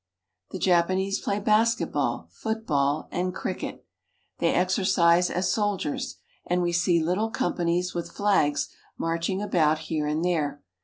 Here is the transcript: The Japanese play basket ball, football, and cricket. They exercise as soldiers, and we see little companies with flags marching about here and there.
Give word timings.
The 0.49 0.57
Japanese 0.57 1.19
play 1.19 1.39
basket 1.39 1.91
ball, 1.91 2.27
football, 2.31 3.07
and 3.11 3.35
cricket. 3.35 3.85
They 4.39 4.51
exercise 4.51 5.29
as 5.29 5.53
soldiers, 5.53 6.15
and 6.43 6.63
we 6.63 6.71
see 6.73 6.99
little 7.03 7.29
companies 7.29 7.93
with 7.93 8.11
flags 8.11 8.69
marching 8.97 9.43
about 9.43 9.77
here 9.77 10.07
and 10.07 10.25
there. 10.25 10.63